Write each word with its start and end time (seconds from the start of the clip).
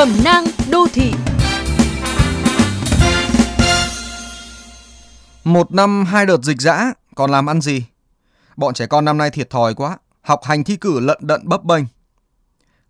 Cẩm 0.00 0.24
nang 0.24 0.44
đô 0.70 0.86
thị 0.92 1.12
Một 5.44 5.72
năm 5.72 6.04
hai 6.04 6.26
đợt 6.26 6.42
dịch 6.42 6.60
dã 6.60 6.92
còn 7.14 7.30
làm 7.30 7.50
ăn 7.50 7.60
gì? 7.60 7.84
Bọn 8.56 8.74
trẻ 8.74 8.86
con 8.86 9.04
năm 9.04 9.18
nay 9.18 9.30
thiệt 9.30 9.50
thòi 9.50 9.74
quá, 9.74 9.98
học 10.22 10.40
hành 10.44 10.64
thi 10.64 10.76
cử 10.76 11.00
lận 11.00 11.18
đận 11.20 11.40
bấp 11.44 11.64
bênh. 11.64 11.84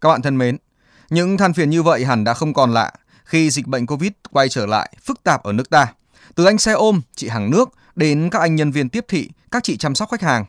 Các 0.00 0.08
bạn 0.08 0.22
thân 0.22 0.38
mến, 0.38 0.56
những 1.10 1.38
than 1.38 1.52
phiền 1.52 1.70
như 1.70 1.82
vậy 1.82 2.04
hẳn 2.04 2.24
đã 2.24 2.34
không 2.34 2.54
còn 2.54 2.74
lạ 2.74 2.92
khi 3.24 3.50
dịch 3.50 3.66
bệnh 3.66 3.86
Covid 3.86 4.10
quay 4.32 4.48
trở 4.48 4.66
lại 4.66 4.92
phức 5.02 5.22
tạp 5.22 5.42
ở 5.42 5.52
nước 5.52 5.70
ta. 5.70 5.92
Từ 6.34 6.44
anh 6.44 6.58
xe 6.58 6.72
ôm, 6.72 7.00
chị 7.16 7.28
hàng 7.28 7.50
nước 7.50 7.68
đến 7.94 8.28
các 8.30 8.38
anh 8.38 8.54
nhân 8.54 8.70
viên 8.70 8.88
tiếp 8.88 9.04
thị, 9.08 9.30
các 9.50 9.64
chị 9.64 9.76
chăm 9.76 9.94
sóc 9.94 10.10
khách 10.10 10.22
hàng. 10.22 10.44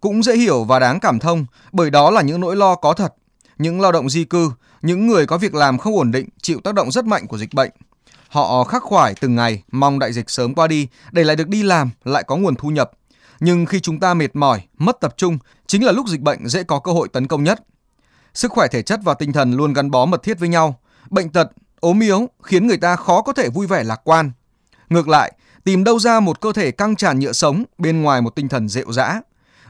Cũng 0.00 0.22
dễ 0.22 0.36
hiểu 0.36 0.64
và 0.64 0.78
đáng 0.78 1.00
cảm 1.00 1.18
thông 1.18 1.46
bởi 1.72 1.90
đó 1.90 2.10
là 2.10 2.22
những 2.22 2.40
nỗi 2.40 2.56
lo 2.56 2.74
có 2.74 2.92
thật. 2.92 3.14
Những 3.58 3.80
lao 3.80 3.92
động 3.92 4.10
di 4.10 4.24
cư, 4.24 4.50
những 4.86 5.06
người 5.06 5.26
có 5.26 5.38
việc 5.38 5.54
làm 5.54 5.78
không 5.78 5.96
ổn 5.96 6.10
định 6.10 6.28
chịu 6.42 6.60
tác 6.64 6.74
động 6.74 6.90
rất 6.90 7.04
mạnh 7.04 7.26
của 7.26 7.38
dịch 7.38 7.54
bệnh. 7.54 7.70
Họ 8.28 8.64
khắc 8.64 8.82
khoải 8.82 9.14
từng 9.20 9.36
ngày 9.36 9.62
mong 9.72 9.98
đại 9.98 10.12
dịch 10.12 10.30
sớm 10.30 10.54
qua 10.54 10.66
đi 10.66 10.88
để 11.10 11.24
lại 11.24 11.36
được 11.36 11.48
đi 11.48 11.62
làm, 11.62 11.90
lại 12.04 12.22
có 12.26 12.36
nguồn 12.36 12.56
thu 12.56 12.68
nhập. 12.68 12.90
Nhưng 13.40 13.66
khi 13.66 13.80
chúng 13.80 14.00
ta 14.00 14.14
mệt 14.14 14.36
mỏi, 14.36 14.60
mất 14.78 15.00
tập 15.00 15.14
trung, 15.16 15.38
chính 15.66 15.84
là 15.84 15.92
lúc 15.92 16.06
dịch 16.08 16.20
bệnh 16.20 16.48
dễ 16.48 16.62
có 16.62 16.78
cơ 16.78 16.92
hội 16.92 17.08
tấn 17.08 17.26
công 17.26 17.44
nhất. 17.44 17.64
Sức 18.34 18.52
khỏe 18.52 18.66
thể 18.68 18.82
chất 18.82 19.00
và 19.04 19.14
tinh 19.14 19.32
thần 19.32 19.52
luôn 19.52 19.72
gắn 19.72 19.90
bó 19.90 20.06
mật 20.06 20.22
thiết 20.22 20.38
với 20.38 20.48
nhau. 20.48 20.80
Bệnh 21.10 21.28
tật, 21.28 21.48
ốm 21.80 22.00
yếu 22.00 22.28
khiến 22.42 22.66
người 22.66 22.76
ta 22.76 22.96
khó 22.96 23.22
có 23.22 23.32
thể 23.32 23.48
vui 23.48 23.66
vẻ 23.66 23.84
lạc 23.84 24.00
quan. 24.04 24.32
Ngược 24.88 25.08
lại, 25.08 25.32
tìm 25.64 25.84
đâu 25.84 25.98
ra 25.98 26.20
một 26.20 26.40
cơ 26.40 26.52
thể 26.52 26.70
căng 26.70 26.96
tràn 26.96 27.18
nhựa 27.18 27.32
sống 27.32 27.64
bên 27.78 28.02
ngoài 28.02 28.22
một 28.22 28.34
tinh 28.34 28.48
thần 28.48 28.68
rệu 28.68 28.92
rã. 28.92 29.20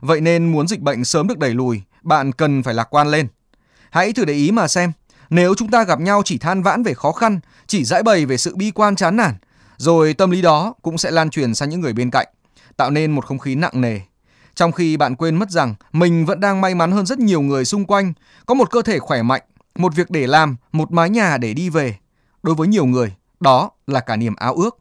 Vậy 0.00 0.20
nên 0.20 0.52
muốn 0.52 0.68
dịch 0.68 0.80
bệnh 0.80 1.04
sớm 1.04 1.28
được 1.28 1.38
đẩy 1.38 1.54
lùi, 1.54 1.82
bạn 2.02 2.32
cần 2.32 2.62
phải 2.62 2.74
lạc 2.74 2.94
quan 2.94 3.08
lên. 3.08 3.28
Hãy 3.90 4.12
thử 4.12 4.24
để 4.24 4.34
ý 4.34 4.50
mà 4.50 4.68
xem, 4.68 4.92
nếu 5.30 5.54
chúng 5.54 5.70
ta 5.70 5.84
gặp 5.84 6.00
nhau 6.00 6.22
chỉ 6.24 6.38
than 6.38 6.62
vãn 6.62 6.82
về 6.82 6.94
khó 6.94 7.12
khăn, 7.12 7.40
chỉ 7.66 7.84
giải 7.84 8.02
bày 8.02 8.26
về 8.26 8.36
sự 8.36 8.56
bi 8.56 8.70
quan 8.70 8.96
chán 8.96 9.16
nản, 9.16 9.34
rồi 9.76 10.14
tâm 10.14 10.30
lý 10.30 10.42
đó 10.42 10.74
cũng 10.82 10.98
sẽ 10.98 11.10
lan 11.10 11.30
truyền 11.30 11.54
sang 11.54 11.68
những 11.68 11.80
người 11.80 11.92
bên 11.92 12.10
cạnh, 12.10 12.26
tạo 12.76 12.90
nên 12.90 13.12
một 13.12 13.26
không 13.26 13.38
khí 13.38 13.54
nặng 13.54 13.80
nề. 13.80 14.00
Trong 14.54 14.72
khi 14.72 14.96
bạn 14.96 15.16
quên 15.16 15.36
mất 15.36 15.50
rằng 15.50 15.74
mình 15.92 16.26
vẫn 16.26 16.40
đang 16.40 16.60
may 16.60 16.74
mắn 16.74 16.92
hơn 16.92 17.06
rất 17.06 17.18
nhiều 17.18 17.40
người 17.40 17.64
xung 17.64 17.84
quanh, 17.84 18.12
có 18.46 18.54
một 18.54 18.70
cơ 18.70 18.82
thể 18.82 18.98
khỏe 18.98 19.22
mạnh, 19.22 19.42
một 19.74 19.94
việc 19.94 20.10
để 20.10 20.26
làm, 20.26 20.56
một 20.72 20.92
mái 20.92 21.10
nhà 21.10 21.38
để 21.38 21.54
đi 21.54 21.68
về. 21.68 21.96
Đối 22.42 22.54
với 22.54 22.68
nhiều 22.68 22.86
người, 22.86 23.14
đó 23.40 23.70
là 23.86 24.00
cả 24.00 24.16
niềm 24.16 24.34
ao 24.36 24.54
ước. 24.54 24.78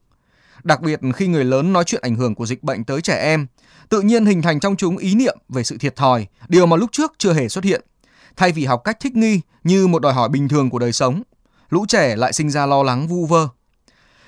Đặc 0.64 0.82
biệt 0.82 1.00
khi 1.16 1.28
người 1.28 1.44
lớn 1.44 1.74
nói 1.74 1.84
chuyện 1.84 2.02
ảnh 2.02 2.16
hưởng 2.16 2.36
của 2.36 2.46
dịch 2.46 2.64
bệnh 2.64 2.84
tới 2.84 3.02
trẻ 3.02 3.16
em, 3.24 3.48
tự 3.90 4.02
nhiên 4.02 4.26
hình 4.26 4.42
thành 4.42 4.60
trong 4.60 4.76
chúng 4.76 4.98
ý 4.98 5.16
niệm 5.16 5.38
về 5.50 5.64
sự 5.64 5.78
thiệt 5.78 5.96
thòi, 5.96 6.28
điều 6.48 6.66
mà 6.66 6.78
lúc 6.78 6.90
trước 6.92 7.14
chưa 7.18 7.34
hề 7.34 7.50
xuất 7.50 7.64
hiện. 7.64 7.82
Thay 8.38 8.52
vì 8.52 8.66
học 8.66 8.82
cách 8.84 8.98
thích 9.00 9.16
nghi 9.16 9.42
như 9.64 9.88
một 9.88 10.02
đòi 10.02 10.14
hỏi 10.14 10.30
bình 10.30 10.48
thường 10.48 10.70
của 10.70 10.80
đời 10.80 10.92
sống, 10.92 11.22
lũ 11.70 11.86
trẻ 11.88 12.16
lại 12.16 12.34
sinh 12.34 12.50
ra 12.50 12.66
lo 12.66 12.84
lắng 12.84 13.08
vu 13.08 13.26
vơ. 13.26 13.48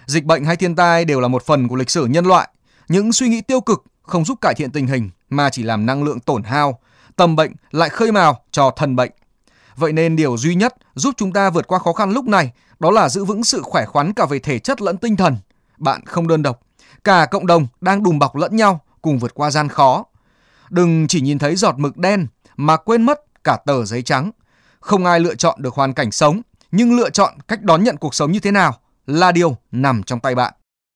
Dịch 0.05 0.25
bệnh 0.25 0.45
hay 0.45 0.55
thiên 0.55 0.75
tai 0.75 1.05
đều 1.05 1.19
là 1.19 1.27
một 1.27 1.45
phần 1.45 1.67
của 1.67 1.75
lịch 1.75 1.89
sử 1.89 2.05
nhân 2.05 2.25
loại. 2.25 2.49
Những 2.87 3.13
suy 3.13 3.27
nghĩ 3.27 3.41
tiêu 3.41 3.61
cực 3.61 3.83
không 4.01 4.25
giúp 4.25 4.37
cải 4.41 4.53
thiện 4.53 4.71
tình 4.71 4.87
hình 4.87 5.09
mà 5.29 5.49
chỉ 5.49 5.63
làm 5.63 5.85
năng 5.85 6.03
lượng 6.03 6.19
tổn 6.19 6.43
hao, 6.43 6.79
tầm 7.15 7.35
bệnh 7.35 7.51
lại 7.71 7.89
khơi 7.89 8.11
mào 8.11 8.41
cho 8.51 8.71
thần 8.71 8.95
bệnh. 8.95 9.11
Vậy 9.75 9.93
nên 9.93 10.15
điều 10.15 10.37
duy 10.37 10.55
nhất 10.55 10.75
giúp 10.95 11.13
chúng 11.17 11.33
ta 11.33 11.49
vượt 11.49 11.67
qua 11.67 11.79
khó 11.79 11.93
khăn 11.93 12.11
lúc 12.11 12.25
này 12.25 12.51
đó 12.79 12.91
là 12.91 13.09
giữ 13.09 13.25
vững 13.25 13.43
sự 13.43 13.61
khỏe 13.61 13.85
khoắn 13.85 14.13
cả 14.13 14.25
về 14.25 14.39
thể 14.39 14.59
chất 14.59 14.81
lẫn 14.81 14.97
tinh 14.97 15.15
thần. 15.15 15.37
Bạn 15.77 16.05
không 16.05 16.27
đơn 16.27 16.43
độc, 16.43 16.61
cả 17.03 17.25
cộng 17.25 17.47
đồng 17.47 17.67
đang 17.81 18.03
đùm 18.03 18.19
bọc 18.19 18.35
lẫn 18.35 18.55
nhau 18.55 18.79
cùng 19.01 19.19
vượt 19.19 19.33
qua 19.33 19.51
gian 19.51 19.69
khó. 19.69 20.05
Đừng 20.69 21.07
chỉ 21.07 21.21
nhìn 21.21 21.39
thấy 21.39 21.55
giọt 21.55 21.75
mực 21.77 21.97
đen 21.97 22.27
mà 22.57 22.77
quên 22.77 23.01
mất 23.01 23.26
cả 23.47 23.57
tờ 23.65 23.85
giấy 23.85 24.01
trắng. 24.01 24.31
Không 24.79 25.05
ai 25.05 25.19
lựa 25.19 25.35
chọn 25.35 25.61
được 25.61 25.73
hoàn 25.73 25.93
cảnh 25.93 26.11
sống, 26.11 26.41
nhưng 26.71 26.97
lựa 26.97 27.09
chọn 27.09 27.33
cách 27.47 27.61
đón 27.61 27.83
nhận 27.83 27.97
cuộc 27.97 28.15
sống 28.15 28.31
như 28.31 28.39
thế 28.39 28.51
nào 28.51 28.79
là 29.05 29.31
điều 29.31 29.57
nằm 29.71 30.03
trong 30.03 30.19
tay 30.19 30.35
bạn. 30.35 30.53